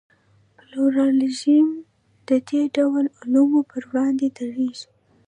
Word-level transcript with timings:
پلورالېزم 0.57 1.67
د 2.27 2.29
دې 2.47 2.61
ډول 2.75 3.05
اعلو 3.17 3.43
پر 3.71 3.83
وړاندې 3.89 4.27
درېږي. 4.37 4.87